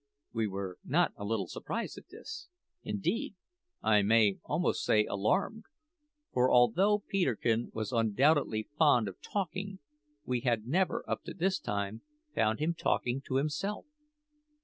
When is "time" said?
11.59-12.01